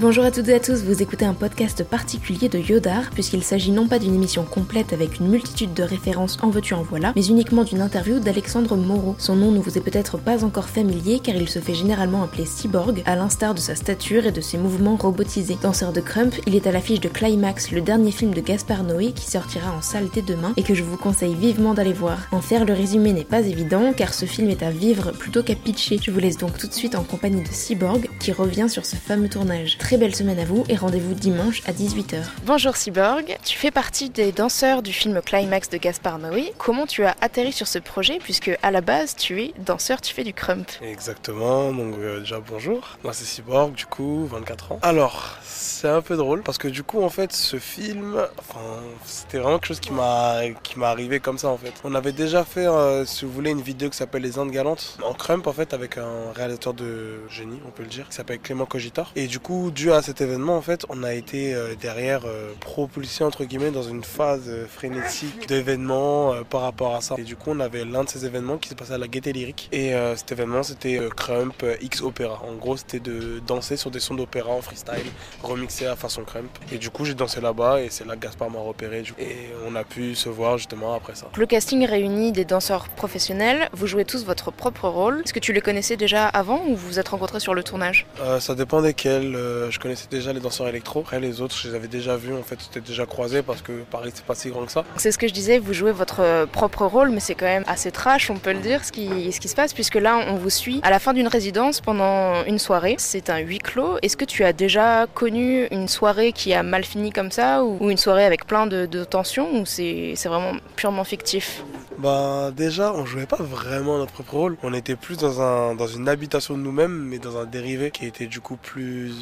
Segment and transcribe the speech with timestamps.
[0.00, 3.70] Bonjour à toutes et à tous, vous écoutez un podcast particulier de Yodar, puisqu'il s'agit
[3.70, 7.26] non pas d'une émission complète avec une multitude de références en veux-tu en voilà, mais
[7.26, 9.14] uniquement d'une interview d'Alexandre Moreau.
[9.18, 12.46] Son nom ne vous est peut-être pas encore familier car il se fait généralement appeler
[12.46, 15.58] Cyborg, à l'instar de sa stature et de ses mouvements robotisés.
[15.60, 19.12] Danseur de Crump, il est à l'affiche de Climax, le dernier film de Gaspard Noé
[19.12, 22.20] qui sortira en salle dès demain et que je vous conseille vivement d'aller voir.
[22.32, 25.56] En faire le résumé n'est pas évident car ce film est à vivre plutôt qu'à
[25.56, 26.00] pitcher.
[26.02, 28.96] Je vous laisse donc tout de suite en compagnie de Cyborg qui revient sur ce
[28.96, 29.76] fameux tournage.
[29.90, 32.22] Très belle semaine à vous et rendez-vous dimanche à 18h.
[32.46, 36.52] Bonjour Cyborg, tu fais partie des danseurs du film Climax de Gaspard Noé.
[36.58, 40.14] Comment tu as atterri sur ce projet puisque à la base tu es danseur, tu
[40.14, 42.98] fais du crump Exactement, donc euh, déjà bonjour.
[43.02, 44.78] Moi c'est Cyborg, du coup, 24 ans.
[44.82, 48.60] Alors, c'est un peu drôle parce que du coup en fait ce film, enfin,
[49.04, 51.72] c'était vraiment quelque chose qui m'a qui arrivé comme ça en fait.
[51.82, 54.98] On avait déjà fait, euh, si vous voulez, une vidéo qui s'appelle Les Indes Galantes
[55.02, 58.38] en crump en fait avec un réalisateur de génie, on peut le dire, qui s'appelle
[58.38, 59.10] Clément Cogitor.
[59.16, 62.52] Et du coup, dû à cet événement en fait, on a été euh, derrière euh,
[62.60, 67.14] propulsé entre guillemets dans une phase euh, frénétique d'événements par rapport à ça.
[67.16, 69.32] Et du coup, on avait l'un de ces événements qui s'est passé à la Gaieté
[69.32, 69.68] Lyrique.
[69.72, 72.42] Et cet événement, c'était Crump X Opéra.
[72.46, 75.10] En gros, c'était de danser sur des sons d'opéra en freestyle,
[75.42, 76.50] remixé à façon Crump.
[76.72, 79.02] Et du coup, j'ai dansé là-bas et c'est là que Gaspard m'a repéré.
[79.02, 79.20] du coup.
[79.20, 81.26] Et on a pu se voir justement après ça.
[81.36, 85.22] Le casting réunit des danseurs professionnels, vous jouez tous votre propre rôle.
[85.24, 88.06] Est-ce que tu les connaissais déjà avant ou vous vous êtes rencontrés sur le tournage?
[88.20, 89.34] Euh, ça dépend desquels.
[89.34, 91.00] Euh, je connaissais déjà les danseurs électro.
[91.00, 92.34] Après, les autres, je les avais déjà vus.
[92.34, 94.84] En fait, c'était déjà croisés parce que Paris, c'est pas si grand que ça.
[94.96, 97.64] C'est ce que je disais, vous jouez votre euh, propre rôle, mais c'est quand même
[97.66, 100.34] assez trash, on peut le dire, ce qui, ce qui se passe, puisque là, on
[100.34, 102.96] vous suit à la fin d'une résidence pendant une soirée.
[102.98, 103.98] C'est un huis clos.
[104.02, 107.78] Est-ce que tu as déjà connu une soirée qui a mal fini comme ça, ou,
[107.80, 111.62] ou une soirée avec plein de, de tensions, ou c'est c'est vraiment purement fictif?
[111.98, 114.56] Bah déjà, on jouait pas vraiment notre propre rôle.
[114.62, 118.06] On était plus dans un dans une habitation de nous-mêmes, mais dans un dérivé qui
[118.06, 119.12] était du coup plus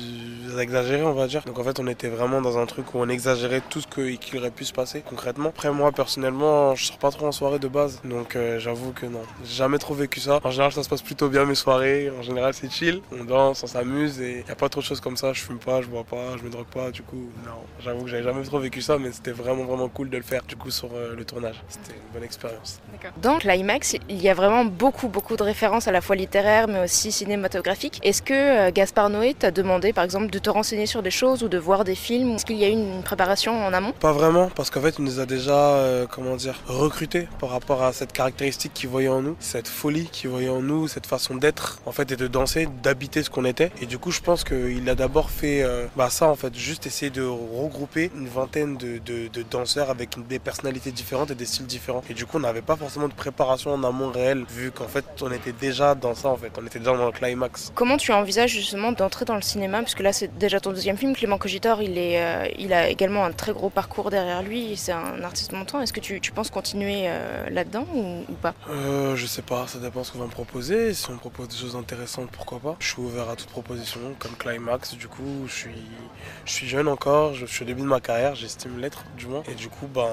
[0.60, 1.43] exagéré, on va dire.
[1.44, 4.15] Donc en fait, on était vraiment dans un truc où on exagérait tout ce que-
[4.16, 5.49] qui aurait pu se passer concrètement.
[5.50, 9.06] Après moi, personnellement, je sors pas trop en soirée de base, donc euh, j'avoue que
[9.06, 10.41] non, j'ai jamais trop vécu ça.
[10.44, 12.10] En général, ça se passe plutôt bien mes soirées.
[12.19, 15.00] En général, c'est chill, on danse, on s'amuse et y a pas trop de choses
[15.00, 15.32] comme ça.
[15.32, 16.91] Je fume pas, je bois pas, je me drogue pas.
[16.91, 20.10] Du coup, non, j'avoue que j'avais jamais trop vécu ça, mais c'était vraiment vraiment cool
[20.10, 20.43] de le faire.
[20.44, 22.81] Du coup, sur euh, le tournage, c'était une bonne expérience.
[23.22, 26.81] Dans Climax, il y a vraiment beaucoup, beaucoup de références à la fois littéraires mais
[26.84, 28.00] aussi cinématographiques.
[28.03, 28.34] Est-ce que
[28.69, 31.59] euh, Gaspard Noé t'a demandé par exemple de te renseigner sur des choses ou de
[31.59, 32.34] voir des films?
[32.37, 33.93] Est-ce qu'il y a eu une préparation en amont?
[33.93, 37.83] Pas vraiment, parce qu'en fait, il nous a déjà, euh, comment dire, recrutés par rapport
[37.83, 41.34] à cette caractéristique qu'il voyait en nous, cette folie qu'il voyait en nous, cette façon
[41.34, 43.71] d'être, en fait, et de danser, d'habiter ce qu'on était.
[43.81, 46.87] Et du coup, je pense qu'il a d'abord fait euh, bah, ça, en fait, juste
[46.87, 51.47] essayer de regrouper une vingtaine de, de- de danseurs avec des personnalités différentes et des
[51.47, 52.03] styles différents.
[52.11, 55.05] Et du coup, on n'avait pas forcément de préparation en amont réelle, vu qu'en fait,
[55.22, 56.53] on était déjà dans ça, en fait.
[56.61, 57.72] On était déjà dans le climax.
[57.75, 59.83] Comment tu envisages justement d'entrer dans le cinéma?
[59.83, 61.15] Puisque là, c'est déjà ton deuxième film.
[61.15, 64.77] Clément Cogitor, il, est, euh, il a également un très gros parcours derrière lui.
[64.77, 65.81] C'est un artiste montant.
[65.81, 68.55] Est-ce que tu, tu penses continuer euh, là-dedans ou, ou pas?
[68.69, 70.93] Euh, je sais pas, ça dépend ce qu'on va me proposer.
[70.93, 72.77] Si on me propose des choses intéressantes, pourquoi pas?
[72.81, 75.83] Je suis ouvert à toute proposition, comme Climax, du coup, je suis,
[76.45, 79.43] je suis jeune encore, je suis au début de ma carrière, j'estime l'être, du moins.
[79.49, 80.09] Et du coup, ben,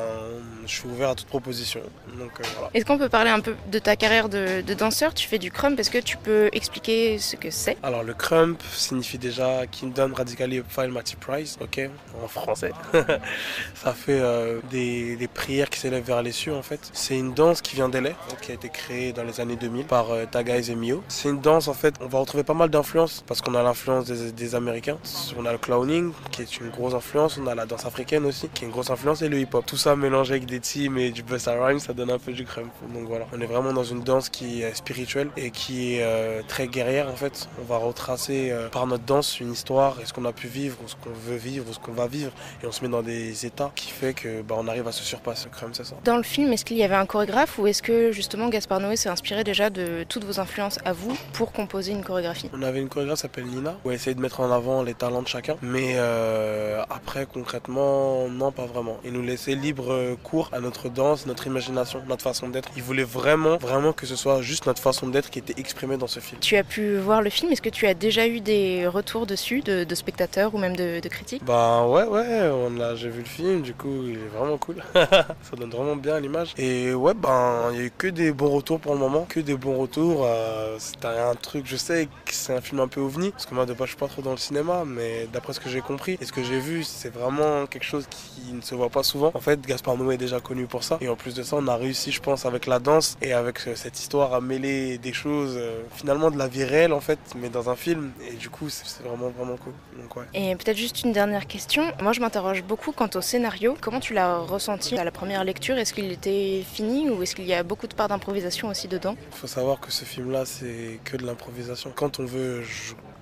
[0.66, 1.82] je suis ouvert à toute proposition.
[2.20, 2.70] Donc euh, voilà.
[2.74, 5.14] Est-ce qu'on peut parler un peu de ta carrière de, de danseur?
[5.14, 5.80] Tu fais du crump.
[5.80, 7.78] Est-ce que tu peux expliquer ce que c'est?
[7.82, 11.90] Alors, le crump signifie déjà Kingdom Radically Upfile Mighty Price, ok,
[12.22, 12.72] en français.
[13.76, 16.90] ça fait euh, des, des prières qui s'élèvent vers les cieux, en fait.
[16.92, 20.12] C'est une danse qui vient donc, qui a été créée dans les années 2000 par
[20.12, 21.02] euh, Tagays et Mio.
[21.08, 24.06] C'est une danse, en fait, on va retrouver pas mal d'influences, parce qu'on a l'influence
[24.06, 24.98] des, Américains.
[25.38, 27.38] On a le clowning, qui est une grosse influence.
[27.42, 29.66] On a la danse africaine aussi, qui est une grosse influence, et le hip-hop.
[29.66, 32.44] Tout ça mélangé avec des teams et du Busta Rhymes, ça donne un peu du
[32.44, 32.72] crump.
[32.94, 36.42] Donc voilà, on est vraiment dans une danse qui est spirituelle et qui est euh,
[36.48, 37.48] très guerrière, en fait.
[37.62, 40.78] On va retracer euh, par notre danse une histoire et ce qu'on a pu vivre,
[40.84, 42.32] ou ce qu'on veut vivre, ou ce qu'on va vivre.
[42.64, 45.04] Et on se met dans des états qui fait que bah, on arrive à se
[45.04, 45.50] surpasser.
[45.50, 45.96] Crump, c'est ça.
[46.04, 48.96] Dans le film, est-ce qu'il y avait un chorégraphe ou est-ce que justement Gaspard Noé
[48.96, 52.50] s'est inspiré déjà de toutes vos influences à vous pour composer une chorégraphie?
[52.54, 54.94] On avait une chorégraphe qui s'appelle Nina, où elle essayait de mettre en avant les
[54.94, 55.58] talents de chacun.
[55.62, 58.98] Mais euh, après, concrètement, non, pas vraiment.
[59.04, 62.70] Il nous laissait libre euh, cours à notre danse, notre imagination, notre façon d'être.
[62.78, 66.08] Il voulait vraiment, vraiment que ce soit juste notre façon d'être qui était exprimée dans
[66.08, 66.40] ce film.
[66.42, 69.62] Tu as pu voir le film, est-ce que tu as déjà eu des retours dessus?
[69.66, 71.44] De, spectateurs ou même de, critiques?
[71.44, 74.84] Bah ouais, ouais, j'ai vu le film, du coup, il est vraiment cool.
[74.94, 76.54] ça donne vraiment bien l'image.
[76.58, 79.40] Et ouais, ben, il y a eu que des bons retours pour le moment, que
[79.40, 80.24] des bons retours.
[80.26, 83.54] Euh, C'était un truc, je sais que c'est un film un peu ovni, parce que
[83.54, 85.82] moi, de base, je suis pas trop dans le cinéma, mais d'après ce que j'ai
[85.82, 89.04] compris et ce que j'ai vu, c'est vraiment quelque chose qui ne se voit pas
[89.04, 89.32] souvent.
[89.34, 90.98] En fait, Gaspard Noé est déjà connu pour ça.
[91.02, 93.68] Et en plus de ça, on a réussi, je pense, avec la danse et avec
[93.68, 97.20] euh, cette histoire à mêler des choses, euh, finalement, de la vie réelle, en fait,
[97.36, 98.12] mais dans un film.
[98.30, 99.55] Et du coup, c'est c'est vraiment, vraiment
[99.98, 100.26] Donc, ouais.
[100.34, 101.92] Et peut-être juste une dernière question.
[102.02, 103.76] Moi, je m'interroge beaucoup quant au scénario.
[103.82, 105.78] Comment tu l'as ressenti à la première lecture?
[105.78, 109.16] Est-ce qu'il était fini ou est-ce qu'il y a beaucoup de parts d'improvisation aussi dedans?
[109.32, 111.92] Il faut savoir que ce film-là, c'est que de l'improvisation.
[111.96, 112.64] Quand on veut,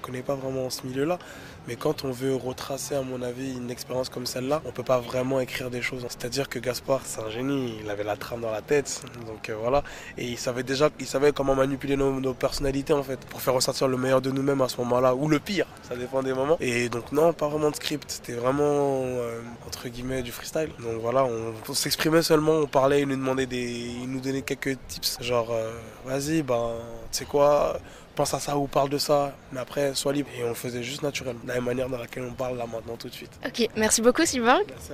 [0.03, 1.17] je connais pas vraiment ce milieu-là,
[1.65, 4.99] mais quand on veut retracer, à mon avis, une expérience comme celle-là, on peut pas
[4.99, 6.05] vraiment écrire des choses.
[6.09, 9.55] C'est-à-dire que Gaspard, c'est un génie, il avait la trame dans la tête, donc euh,
[9.55, 9.81] voilà,
[10.17, 13.87] et il savait déjà, il savait comment manipuler nos, personnalités en fait, pour faire ressortir
[13.87, 16.57] le meilleur de nous-mêmes à ce moment-là, ou le pire, ça dépend des moments.
[16.59, 20.71] Et donc non, pas vraiment de script, c'était vraiment euh, entre guillemets du freestyle.
[20.79, 24.41] Donc voilà, on, on s'exprimait seulement, on parlait, il nous demandait des, il nous donnait
[24.41, 25.71] quelques tips, genre euh,
[26.05, 26.71] vas-y, ben
[27.09, 27.79] tu sais quoi
[28.15, 30.29] pense à ça ou parle de ça, mais après, sois libre.
[30.37, 32.65] Et on le faisait juste naturel, de la même manière dans laquelle on parle là
[32.65, 33.31] maintenant tout de suite.
[33.45, 34.63] Ok, merci beaucoup Cyborg.
[34.69, 34.91] Merci à toi.